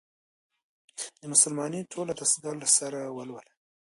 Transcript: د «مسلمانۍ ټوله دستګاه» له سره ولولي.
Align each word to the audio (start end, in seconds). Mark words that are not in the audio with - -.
د 1.19 1.21
«مسلمانۍ 1.33 1.81
ټوله 1.91 2.13
دستګاه» 2.19 2.55
له 2.61 2.67
سره 2.77 2.99
ولولي. 3.15 3.53